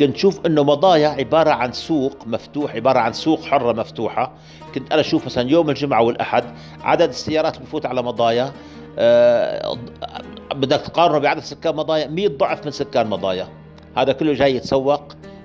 كنت 0.00 0.16
شوف 0.16 0.46
إنه 0.46 0.64
مضايا 0.64 1.08
عبارة 1.08 1.50
عن 1.50 1.72
سوق 1.72 2.26
مفتوح 2.26 2.74
عبارة 2.74 2.98
عن 2.98 3.12
سوق 3.12 3.42
حرة 3.42 3.72
مفتوحة. 3.72 4.32
كنت 4.74 4.92
أنا 4.92 5.00
أشوف 5.00 5.26
مثلا 5.26 5.50
يوم 5.50 5.70
الجمعة 5.70 6.02
والأحد 6.02 6.44
عدد 6.82 7.08
السيارات 7.08 7.58
بفوت 7.60 7.86
على 7.86 8.02
مضايا 8.02 8.52
أه 8.98 9.78
بدك 10.54 10.80
تقارنه 10.80 11.18
بعدد 11.18 11.40
سكان 11.40 11.76
مضايا 11.76 12.06
100 12.06 12.28
ضعف 12.28 12.64
من 12.64 12.70
سكان 12.70 13.06
مضايا. 13.06 13.48
هذا 13.96 14.12
كله 14.12 14.32
جاي 14.32 14.56
يتسوق. 14.56 15.02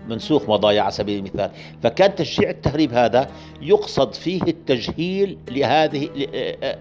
منسوخ 0.10 0.50
مضايا 0.50 0.82
على 0.82 0.92
سبيل 0.92 1.20
المثال. 1.20 1.52
فكان 1.84 2.16
تشجيع 2.16 2.50
التهريب 2.50 2.94
هذا 2.94 3.28
يقصد 3.62 4.14
فيه 4.14 4.42
التجهيل 4.42 5.38
لهذه 5.52 6.10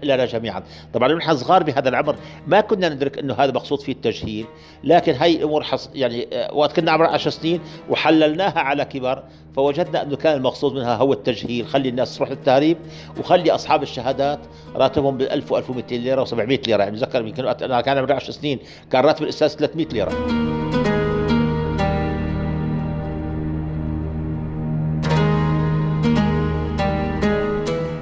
لنا 0.03 0.25
جميعا. 0.25 0.63
طبعا 0.93 1.13
نحن 1.13 1.37
صغار 1.37 1.63
بهذا 1.63 1.89
العمر 1.89 2.15
ما 2.47 2.61
كنا 2.61 2.89
ندرك 2.89 3.17
إنه 3.17 3.33
هذا 3.33 3.51
مقصود 3.51 3.81
فيه 3.81 3.93
التجهيل 3.93 4.45
لكن 4.83 5.13
هي 5.13 5.35
الأمور 5.35 5.63
حص 5.63 5.89
يعني 5.95 6.27
وقت 6.53 6.75
كنا 6.75 6.91
عمر 6.91 7.05
10 7.05 7.31
سنين 7.31 7.59
وحللناها 7.89 8.59
على 8.59 8.85
كبر 8.85 9.23
فوجدنا 9.55 10.03
إنه 10.03 10.15
كان 10.15 10.37
المقصود 10.37 10.73
منها 10.73 10.95
هو 10.95 11.13
التجهيل 11.13 11.67
خلي 11.67 11.89
الناس 11.89 12.15
تروح 12.15 12.29
للتهريب 12.29 12.77
وخلي 13.19 13.51
أصحاب 13.51 13.83
الشهادات 13.83 14.39
راتبهم 14.75 15.17
ب 15.17 15.21
1000 15.21 15.53
و1200 15.53 15.91
ليرة 15.91 16.25
و700 16.25 16.67
ليرة. 16.67 16.83
يعني 16.83 16.91
بتذكر 16.91 17.21
يمكن 17.25 17.47
أنا 17.47 17.81
كان 17.81 17.97
عمري 17.97 18.13
10 18.13 18.31
سنين 18.31 18.59
كان 18.91 19.05
راتب 19.05 19.23
الأستاذ 19.23 19.47
300 19.47 19.87
ليرة. 19.87 20.56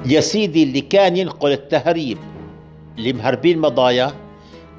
يا 0.06 0.20
سيدي 0.20 0.62
اللي 0.62 0.80
كان 0.80 1.16
ينقل 1.16 1.52
التهريب 1.52 2.18
لمهربين 2.98 3.58
مضايا 3.58 4.12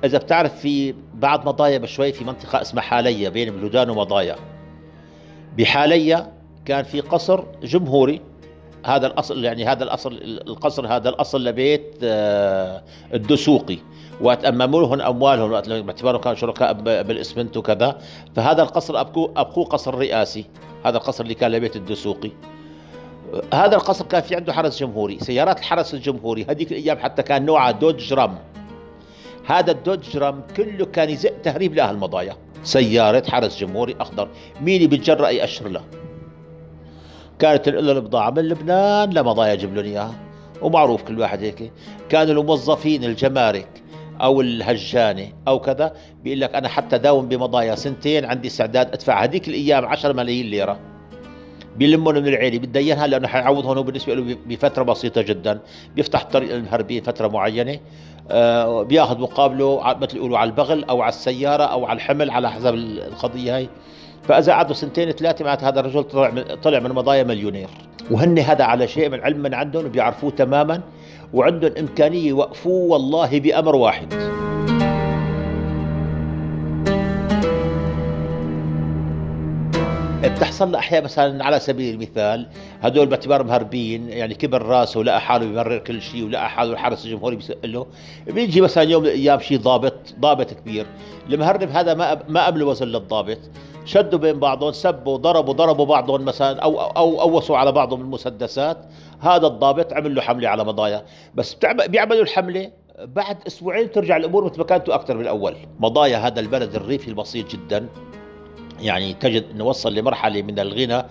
إذا 0.03 0.17
بتعرف 0.17 0.59
في 0.59 0.93
بعض 1.13 1.47
مضايا 1.47 1.77
بشوي 1.77 2.11
في 2.11 2.25
منطقة 2.25 2.61
اسمها 2.61 2.83
حالية 2.83 3.29
بين 3.29 3.49
بلودان 3.49 3.89
ومضايا. 3.89 4.35
بحالية 5.57 6.31
كان 6.65 6.83
في 6.83 6.99
قصر 7.01 7.43
جمهوري 7.63 8.21
هذا 8.85 9.07
الأصل 9.07 9.43
يعني 9.43 9.65
هذا 9.65 9.83
الأصل 9.83 10.13
القصر 10.47 10.87
هذا 10.87 11.09
الأصل 11.09 11.43
لبيت 11.43 11.95
آه، 12.03 12.83
الدسوقي. 13.13 13.77
وتأمموا 14.21 14.81
لهم 14.81 15.01
أموالهم 15.01 15.49
باعتبارهم 15.81 16.21
كانوا 16.21 16.37
شركاء 16.37 16.73
بالإسمنت 17.03 17.57
وكذا. 17.57 17.97
فهذا 18.35 18.61
القصر 18.61 18.99
ابقوه 18.99 19.31
أبقوه 19.37 19.65
قصر 19.65 19.95
رئاسي 19.95 20.45
هذا 20.85 20.97
القصر 20.97 21.23
اللي 21.23 21.33
كان 21.33 21.51
لبيت 21.51 21.75
الدسوقي. 21.75 22.31
هذا 23.53 23.75
القصر 23.75 24.05
كان 24.05 24.21
في 24.21 24.35
عنده 24.35 24.53
حرس 24.53 24.79
جمهوري 24.79 25.19
سيارات 25.19 25.59
الحرس 25.59 25.93
الجمهوري 25.93 26.45
هذيك 26.49 26.71
الأيام 26.71 26.97
حتى 26.97 27.23
كان 27.23 27.45
نوعها 27.45 27.71
دوج 27.71 28.13
رام 28.13 28.37
هذا 29.47 29.71
الدوج 29.71 30.17
رام 30.17 30.43
كله 30.57 30.85
كان 30.85 31.09
يزق 31.09 31.41
تهريب 31.43 31.75
لأهل 31.75 31.95
المضايا. 31.95 32.35
سيارة 32.63 33.23
حرس 33.29 33.59
جمهوري 33.59 33.95
أخضر. 33.99 34.29
مين 34.61 34.87
بيتجرأ 34.87 35.29
يأشر 35.29 35.67
له؟ 35.67 35.81
كانت 37.39 37.65
تنقل 37.65 37.89
البضاعة 37.89 38.29
من 38.29 38.43
لبنان 38.43 39.09
لمضايا 39.09 39.53
يجيب 39.53 39.75
لهم 39.75 39.85
إياها. 39.85 40.15
ومعروف 40.61 41.03
كل 41.03 41.19
واحد 41.19 41.43
هيك. 41.43 41.71
كانوا 42.09 42.41
الموظفين 42.41 43.03
الجمارك 43.03 43.83
أو 44.21 44.41
الهجانة 44.41 45.27
أو 45.47 45.59
كذا. 45.59 45.93
بيقول 46.23 46.41
لك 46.41 46.55
أنا 46.55 46.67
حتى 46.67 46.97
داوم 46.97 47.27
بمضايا 47.27 47.75
سنتين 47.75 48.25
عندي 48.25 48.47
استعداد 48.47 48.91
أدفع 48.91 49.23
هذيك 49.23 49.47
الأيام 49.47 49.85
10 49.85 50.13
ملايين 50.13 50.45
ليرة. 50.45 50.79
بيلمهم 51.77 52.15
من 52.15 52.27
العيله 52.27 52.59
بده 52.59 52.79
اياها 52.79 53.07
لأنه 53.07 53.27
حيعوض 53.27 53.65
هون 53.65 53.81
بالنسبة 53.81 54.13
له 54.13 54.37
بفترة 54.45 54.83
بسيطة 54.83 55.21
جدا. 55.21 55.59
بيفتح 55.95 56.23
طريق 56.23 56.53
المهربين 56.53 57.03
فتره 57.03 57.27
معينة. 57.27 57.79
آه 58.31 58.83
بياخذ 58.83 59.19
مقابله 59.21 59.95
مثل 60.01 60.17
يقولوا 60.17 60.37
على 60.37 60.49
البغل 60.49 60.83
أو 60.83 61.01
على 61.01 61.09
السيارة 61.09 61.63
أو 61.63 61.85
على 61.85 61.97
الحمل 61.97 62.29
على 62.29 62.51
حسب 62.51 62.73
القضية 62.73 63.55
هاي. 63.55 63.69
فإذا 64.23 64.53
قعدوا 64.53 64.73
سنتين 64.73 65.11
ثلاثة 65.11 65.45
معنات 65.45 65.63
هذا 65.63 65.79
الرجل 65.79 66.03
طلع 66.03 66.29
من 66.29 66.43
طلع 66.63 66.79
من 66.79 66.91
مضايا 66.91 67.23
مليونير. 67.23 67.69
وهن 68.11 68.39
هذا 68.39 68.63
على 68.63 68.87
شيء 68.87 69.09
من 69.09 69.21
علم 69.21 69.39
من 69.39 69.53
عندهم 69.53 69.85
وبيعرفوه 69.85 70.29
تماما 70.29 70.81
وعندهم 71.33 71.71
إمكانية 71.79 72.27
يوقفوه 72.27 72.91
والله 72.91 73.39
بأمر 73.39 73.75
واحد. 73.75 74.13
بتحصل 80.37 80.71
له 80.71 80.79
أحيانا 80.79 81.03
مثلا 81.03 81.45
على 81.45 81.59
سبيل 81.59 81.93
المثال 81.93 82.47
هدول 82.81 83.07
باعتبار 83.07 83.43
مهربين 83.43 84.09
يعني 84.09 84.33
كبر 84.33 84.61
راسه 84.61 84.99
ولقى 84.99 85.21
حاله 85.21 85.45
يمرر 85.45 85.77
كل 85.77 86.01
شيء 86.01 86.25
ولقى 86.25 86.49
حاله 86.49 86.73
الحرس 86.73 87.05
الجمهوري 87.05 87.35
بيسأل 87.35 87.73
له 87.73 87.85
بيجي 88.27 88.61
مثلا 88.61 88.83
يوم 88.83 89.03
من 89.03 89.09
الأيام 89.09 89.39
شيء 89.39 89.57
ضابط 89.57 89.93
ضابط 90.19 90.53
كبير 90.53 90.85
المهرب 91.29 91.69
هذا 91.69 91.93
ما 91.93 92.19
ما 92.29 92.45
قبل 92.45 92.63
وزن 92.63 92.87
للضابط. 92.87 93.37
شدوا 93.85 94.19
بين 94.19 94.39
بعضهم 94.39 94.71
سبوا 94.71 95.17
ضربوا 95.17 95.53
ضربوا 95.53 95.85
بعضهم 95.85 96.25
مثلا 96.25 96.59
أو 96.59 96.81
أو 96.81 97.21
اوسوا 97.21 97.57
على 97.57 97.71
بعضهم 97.71 98.01
المسدسات. 98.01 98.77
هذا 99.19 99.47
الضابط 99.47 99.93
عمل 99.93 100.15
له 100.15 100.21
حملة 100.21 100.49
على 100.49 100.63
مضايا. 100.63 101.05
بس 101.35 101.57
بيعملوا 101.87 102.21
الحملة 102.21 102.71
بعد 102.99 103.37
أسبوعين 103.47 103.91
ترجع 103.91 104.17
الأمور 104.17 104.45
مثل 104.45 104.57
ما 104.57 104.63
كانت 104.63 104.89
أكثر 104.89 105.15
من 105.15 105.21
الأول. 105.21 105.55
مضايا 105.79 106.17
هذا 106.17 106.39
البلد 106.39 106.75
الريفي 106.75 107.07
البسيط 107.07 107.51
جدا. 107.51 107.87
يعني 108.79 109.13
تجد 109.13 109.45
إنه 109.51 109.63
وصل 109.63 109.93
لمرحلة 109.93 110.41
من 110.41 110.59
الغنى 110.59 111.03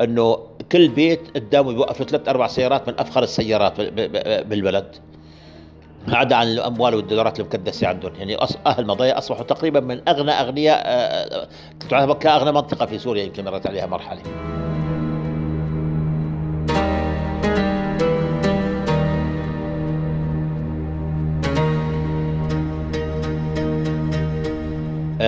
إنه 0.00 0.38
كل 0.72 0.88
بيت 0.88 1.20
قدامه 1.34 1.72
بيوقف 1.72 2.02
ثلاث 2.02 2.28
أربع 2.28 2.46
سيارات 2.46 2.88
من 2.88 2.94
أفخر 2.98 3.22
السيارات 3.22 3.80
بالبلد. 4.46 4.96
عدا 6.08 6.36
عن 6.36 6.46
الأموال 6.46 6.94
والدولارات 6.94 7.40
المكدسة 7.40 7.86
عندهم. 7.86 8.12
يعني 8.18 8.36
أهل 8.66 8.86
مضايا 8.86 9.18
أصبحوا 9.18 9.44
تقريبا 9.44 9.80
من 9.80 10.08
أغنى 10.08 10.30
أغنياء 10.30 10.82
آه، 10.86 11.48
تعتبر 11.90 12.14
كأغنى 12.14 12.52
منطقة 12.52 12.86
في 12.86 12.98
سوريا 12.98 13.24
يمكن 13.24 13.44
مرت 13.44 13.66
عليها 13.66 13.86
مرحلة. 13.86 14.22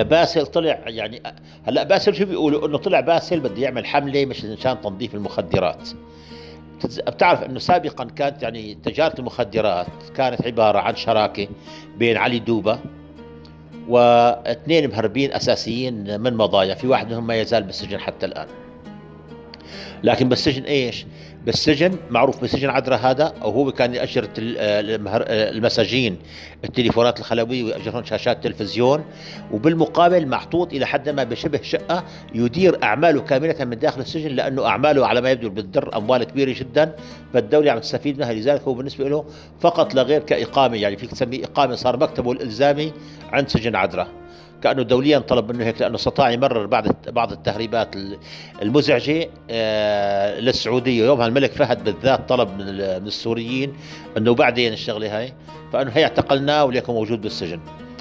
باسل 0.01 0.45
طلع 0.45 0.79
يعني 0.85 1.21
هلا 1.63 1.83
باسل 1.83 2.15
شو 2.15 2.25
بيقولوا؟ 2.25 2.67
إنه 2.67 2.77
طلع 2.77 2.99
باسل 2.99 3.39
بده 3.39 3.61
يعمل 3.61 3.85
حملة 3.85 4.25
مش 4.25 4.45
عشان 4.45 4.81
تنظيف 4.81 5.15
المخدرات. 5.15 5.89
بتعرف 7.07 7.43
إنه 7.43 7.59
سابقا 7.59 8.03
كانت 8.03 8.43
يعني 8.43 8.75
تجارة 8.75 9.19
المخدرات 9.19 9.87
كانت 10.15 10.45
عبارة 10.45 10.79
عن 10.79 10.95
شراكة 10.95 11.47
بين 11.97 12.17
علي 12.17 12.39
دوبة 12.39 12.79
واثنين 13.87 14.89
مهربين 14.89 15.33
أساسيين 15.33 16.21
من 16.21 16.33
مضايا 16.33 16.75
في 16.75 16.87
واحد 16.87 17.09
منهم 17.09 17.27
ما 17.27 17.35
يزال 17.35 17.63
بالسجن 17.63 17.99
حتى 17.99 18.25
الآن. 18.25 18.47
لكن 20.03 20.29
بالسجن 20.29 20.63
إيش؟ 20.63 21.05
بالسجن 21.45 21.95
معروف 22.09 22.43
بسجن 22.43 22.69
عدرا 22.69 22.95
هذا 22.95 23.33
أو 23.41 23.51
هو 23.51 23.71
كان 23.71 23.95
يأجر 23.95 24.27
المساجين 24.37 26.17
التليفونات 26.63 27.19
الخلوية 27.19 27.63
وياجرهم 27.63 28.03
شاشات 28.03 28.43
تلفزيون. 28.43 29.05
وبالمقابل 29.51 30.27
محطوط 30.27 30.73
إلى 30.73 30.85
حد 30.85 31.09
ما 31.09 31.23
بشبه 31.23 31.61
شقة 31.61 32.03
يدير 32.35 32.83
أعماله 32.83 33.21
كاملة 33.21 33.65
من 33.65 33.79
داخل 33.79 34.01
السجن 34.01 34.29
لأنه 34.35 34.65
أعماله 34.65 35.07
على 35.07 35.21
ما 35.21 35.31
يبدو 35.31 35.49
بتضر 35.49 35.97
أموال 35.97 36.23
كبيرة 36.23 36.55
جدا 36.59 36.95
فالدولة 37.33 37.71
عم 37.71 37.79
تستفيد 37.79 38.17
منها 38.17 38.33
لذلك 38.33 38.61
هو 38.61 38.73
بالنسبة 38.73 39.09
له 39.09 39.25
فقط 39.59 39.95
لا 39.95 40.01
غير 40.01 40.21
كإقامة 40.21 40.77
يعني 40.77 40.97
فيك 40.97 41.11
تسميه 41.11 41.43
إقامة 41.43 41.75
صار 41.75 41.97
مكتبه 41.97 42.31
الإلزامي 42.31 42.93
عند 43.31 43.47
سجن 43.49 43.75
عدرا 43.75 44.07
كأنه 44.63 44.83
دوليا 44.83 45.19
طلب 45.19 45.51
منه 45.51 45.65
هيك 45.65 45.81
لأنه 45.81 45.95
استطاع 45.95 46.31
يمرر 46.31 46.65
بعض 46.65 46.85
بعض 47.07 47.31
التهريبات 47.31 47.95
المزعجة 48.61 49.29
آه، 49.49 50.39
للسعودية. 50.39 51.05
يومها 51.05 51.27
الملك 51.27 51.51
فهد 51.51 51.83
بالذات 51.83 52.29
طلب 52.29 52.49
من 52.49 52.69
السوريين 53.07 53.73
إنه 54.17 54.33
بعدين 54.33 54.73
الشغلة 54.73 55.19
هاي 55.19 55.33
فإنه 55.73 55.91
هي 55.91 56.03
اعتقلناه 56.03 56.65
وليكن 56.65 56.93
موجود 56.93 57.21
بالسجن. 57.21 57.59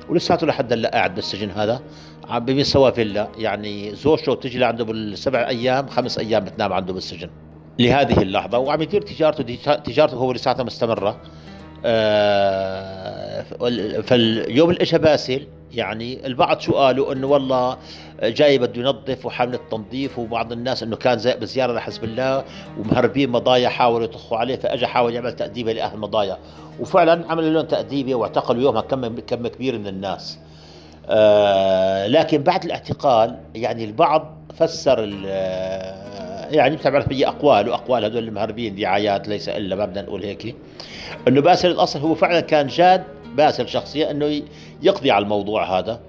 ولساته 0.08 0.46
لحد 0.46 0.72
هلأ 0.72 0.90
قاعد 0.90 1.14
بالسجن 1.14 1.50
هذا. 1.50 1.80
عم 2.28 2.44
بيسوى 2.44 2.92
فيلا 2.92 3.28
يعني 3.38 3.94
زوجته 3.94 4.34
تجي 4.34 4.58
لعنده 4.58 4.84
بالسبع 4.84 5.48
أيام 5.48 5.86
خمس 5.86 6.18
أيام 6.18 6.44
بتنام 6.44 6.72
عنده 6.72 6.92
بالسجن. 6.92 7.30
لهذه 7.78 8.22
اللحظة. 8.22 8.58
وعم 8.58 8.82
يدير 8.82 9.02
تجارته 9.02 9.56
تجارته 9.74 10.16
هو 10.16 10.32
لساتها 10.32 10.62
مستمرة. 10.62 11.20
آه 11.84 13.42
فاليوم 14.02 14.70
الإجا 14.70 14.98
باسل 14.98 15.46
يعني 15.74 16.26
البعض 16.26 16.60
شو 16.60 16.72
قالوا 16.72 17.12
إنه 17.12 17.26
والله 17.26 17.76
جاي 18.22 18.58
بده 18.58 18.80
ينظف 18.80 19.26
وحمله 19.26 19.58
تنظيف 19.70 20.18
وبعض 20.18 20.52
الناس 20.52 20.82
إنه 20.82 20.96
كان 20.96 21.18
زي 21.18 21.34
بزيارة 21.34 21.72
لحزب 21.72 22.04
الله 22.04 22.44
ومهربين 22.78 23.30
مضايا 23.30 23.68
حاولوا 23.68 24.04
يطخوا 24.04 24.38
عليه 24.38 24.56
فاجى 24.56 24.86
حاول 24.86 25.14
يعمل 25.14 25.32
تأديبة 25.32 25.72
لأهل 25.72 25.98
مضايا 25.98 26.38
وفعلا 26.80 27.24
عملوا 27.30 27.50
لهم 27.50 27.66
تأديبة 27.66 28.14
واعتقلوا 28.14 28.62
يومها 28.62 28.80
كم 28.80 29.20
كم 29.20 29.46
كبير 29.46 29.78
من 29.78 29.86
الناس. 29.86 30.38
آه 31.08 32.06
لكن 32.06 32.42
بعد 32.42 32.64
الاعتقال 32.64 33.38
يعني 33.54 33.84
البعض 33.84 34.36
فسر 34.54 35.00
يعني 36.50 36.76
بتعرف 36.76 37.12
هي 37.12 37.26
أقوال 37.26 37.68
وأقوال 37.68 38.04
هذول 38.04 38.28
المهربين 38.28 38.74
دعايات 38.74 39.28
ليس 39.28 39.48
إلا 39.48 39.76
ما 39.76 39.84
بدنا 39.84 40.02
نقول 40.02 40.24
هيك. 40.24 40.56
إنه 41.28 41.40
باسل 41.40 41.70
الاصل 41.70 41.98
هو 41.98 42.14
فعلا 42.14 42.40
كان 42.40 42.66
جاد 42.66 43.04
باسل 43.36 43.68
شخصيا 43.68 44.10
إنه 44.10 44.42
يقضي 44.82 45.10
على 45.10 45.22
الموضوع 45.22 45.78
هذا. 45.78 46.00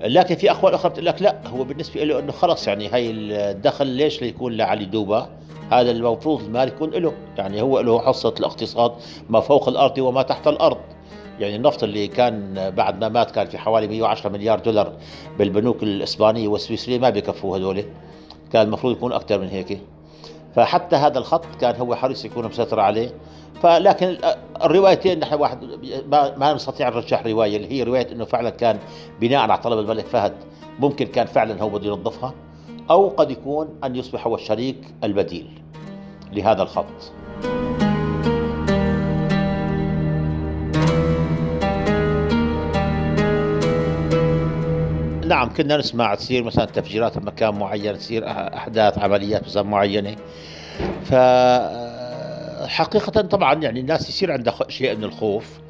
لكن 0.00 0.34
في 0.34 0.50
أقوال 0.50 0.74
أخرى 0.74 0.90
بتقول 0.90 1.06
لك 1.06 1.22
لا 1.22 1.48
هو 1.48 1.64
بالنسبة 1.64 2.04
له 2.04 2.18
إنه 2.18 2.32
خلص 2.32 2.68
يعني 2.68 2.88
هاي 2.88 3.10
الدخل 3.10 3.86
ليش 3.86 4.22
ليكون 4.22 4.52
لعلي 4.52 4.84
دوبا؟ 4.84 5.28
هذا 5.72 5.90
المفروض 5.90 6.42
المال 6.42 6.68
يكون 6.68 6.90
له 6.90 7.12
يعني 7.38 7.62
هو 7.62 7.80
له 7.80 7.98
حصة 7.98 8.34
الاقتصاد 8.40 8.92
ما 9.30 9.40
فوق 9.40 9.68
الأرض 9.68 9.98
وما 9.98 10.22
تحت 10.22 10.48
الأرض. 10.48 10.78
يعني 11.40 11.56
النفط 11.56 11.82
اللي 11.82 12.06
كان 12.06 12.70
بعد 12.76 13.00
ما 13.00 13.08
مات 13.08 13.30
كان 13.30 13.46
في 13.46 13.58
حوالي 13.58 13.86
110 13.86 14.30
مليار 14.30 14.58
دولار 14.58 14.92
بالبنوك 15.38 15.82
الإسبانية 15.82 16.48
والسويسرية 16.48 16.98
ما 16.98 17.10
بيكفوا 17.10 17.58
هذول 17.58 17.84
كان 18.52 18.66
المفروض 18.66 18.96
يكون 18.96 19.12
أكثر 19.12 19.38
من 19.38 19.48
هيك. 19.48 19.80
فحتى 20.56 20.96
هذا 20.96 21.18
الخط 21.18 21.44
كان 21.60 21.76
هو 21.76 21.94
حريص 21.94 22.24
يكون 22.24 22.46
مسيطر 22.46 22.80
عليه 22.80 23.10
فلكن 23.62 24.16
الروايتين 24.64 25.18
نحن 25.18 25.34
واحد 25.34 25.58
ما 26.36 26.54
نستطيع 26.54 26.88
نرجح 26.88 27.26
رواية 27.26 27.56
اللي 27.56 27.72
هي 27.72 27.82
رواية 27.82 28.12
إنه 28.12 28.24
فعلا 28.24 28.50
كان 28.50 28.78
بناء 29.20 29.38
على 29.40 29.58
طلب 29.58 29.78
الملك 29.78 30.06
فهد 30.06 30.32
ممكن 30.78 31.06
كان 31.06 31.26
فعلا 31.26 31.62
هو 31.62 31.68
بده 31.68 31.86
ينظفها 31.86 32.34
أو 32.90 33.08
قد 33.08 33.30
يكون 33.30 33.68
أن 33.84 33.96
يصبح 33.96 34.26
هو 34.26 34.34
الشريك 34.34 34.94
البديل 35.04 35.62
لهذا 36.32 36.62
الخط. 36.62 37.12
نعم 45.36 45.54
كنا 45.54 45.76
نسمع 45.76 46.14
تصير 46.14 46.44
مثلا 46.44 46.64
تفجيرات 46.64 47.18
بمكان 47.18 47.54
معين 47.54 47.98
تصير 47.98 48.28
أحداث 48.28 48.98
عمليات 48.98 49.44
مثلا 49.44 49.62
معينة. 49.62 50.16
ف 51.04 51.14
حقيقة 52.68 53.20
طبعا 53.22 53.54
يعني 53.54 53.80
الناس 53.80 54.08
يصير 54.08 54.32
عندها 54.32 54.54
شيء 54.68 54.96
من 54.96 55.04
الخوف. 55.04 55.60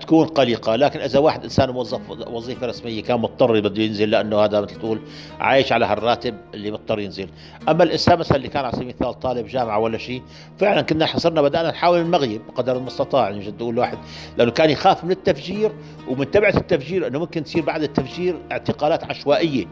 تكون 0.00 0.26
قلقة. 0.26 0.76
لكن 0.76 1.00
إذا 1.00 1.18
واحد 1.18 1.42
إنسان 1.42 1.70
موظف 1.70 2.00
وظيفة 2.10 2.66
رسمية 2.66 3.02
كان 3.02 3.20
مضطر 3.20 3.60
بده 3.60 3.82
ينزل 3.82 4.10
لأنه 4.10 4.38
هذا 4.38 4.60
مثل 4.60 4.74
تقول 4.74 5.00
عايش 5.40 5.72
على 5.72 5.86
هالراتب 5.86 6.34
اللي 6.54 6.70
مضطر 6.70 6.98
ينزل. 6.98 7.28
أما 7.68 7.84
الإنسان 7.84 8.18
مثلا 8.18 8.36
اللي 8.36 8.48
كان 8.48 8.64
على 8.64 8.72
سبيل 8.72 8.88
المثال 8.88 9.20
طالب 9.20 9.46
جامعة 9.46 9.78
ولا 9.78 9.98
شيء 9.98 10.22
فعلا 10.58 10.82
كنا 10.82 11.06
حصرنا 11.06 11.42
بدأنا 11.42 11.68
نحاول 11.68 11.98
المغيب 11.98 12.42
بقدر 12.48 12.76
المستطاع. 12.76 13.30
يعني 13.30 13.50
تقول 13.50 13.74
الواحد؟ 13.74 13.98
لأنه 14.38 14.50
كان 14.50 14.70
يخاف 14.70 15.04
من 15.04 15.10
التفجير 15.10 15.72
ومن 16.08 16.30
تبعة 16.30 16.56
التفجير 16.56 17.06
أنه 17.06 17.18
ممكن 17.18 17.44
تصير 17.44 17.62
بعد 17.62 17.82
التفجير 17.82 18.36
اعتقالات 18.52 19.04
عشوائية. 19.04 19.66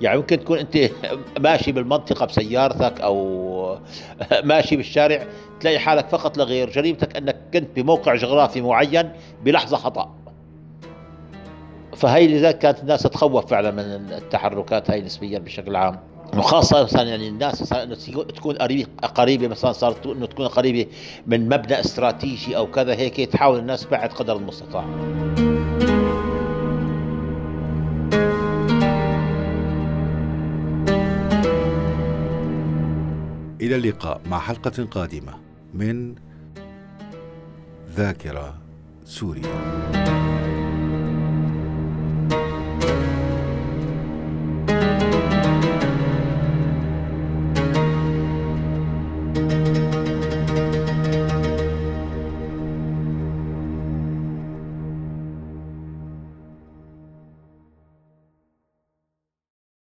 يعني 0.00 0.18
ممكن 0.18 0.40
تكون 0.40 0.58
أنت 0.58 0.78
ماشي 1.40 1.72
بالمنطقة 1.72 2.26
بسيارتك 2.26 3.00
أو 3.00 3.78
ماشي 4.44 4.76
بالشارع 4.76 5.26
تلاقي 5.60 5.78
حالك 5.78 6.08
فقط 6.08 6.38
لغير 6.38 6.70
جريمتك 6.70 7.16
أنك 7.16 7.36
كنت 7.52 7.68
بموقع 7.76 8.14
جغرافي 8.14 8.60
معين 8.60 9.10
بلحظة 9.44 9.76
خطأ 9.76 10.14
فهي 11.96 12.28
لذلك 12.28 12.58
كانت 12.58 12.80
الناس 12.80 13.02
تتخوف 13.02 13.46
فعلا 13.46 13.70
من 13.70 14.12
التحركات 14.12 14.90
هاي 14.90 15.00
نسبيا 15.00 15.38
بشكل 15.38 15.76
عام 15.76 16.00
وخاصة 16.36 16.82
مثلا 16.82 17.02
يعني 17.02 17.28
الناس 17.28 17.62
مثلا 17.62 17.82
إنه 17.82 17.94
تكون 18.24 18.56
قريبة 18.56 18.88
قريبة 19.14 19.48
مثلا 19.48 19.72
صارت 19.72 20.06
إنه 20.06 20.26
تكون 20.26 20.46
قريبة 20.46 20.86
من 21.26 21.48
مبنى 21.48 21.80
استراتيجي 21.80 22.56
أو 22.56 22.66
كذا 22.66 22.94
هيك 22.94 23.20
تحاول 23.20 23.58
الناس 23.58 23.86
بعد 23.86 24.08
قدر 24.08 24.36
المستطاع. 24.36 24.84
إلى 33.66 33.76
اللقاء 33.76 34.20
مع 34.26 34.38
حلقة 34.38 34.84
قادمة 34.84 35.32
من 35.74 36.14
ذاكرة 37.96 38.58
سوريا. 39.04 39.56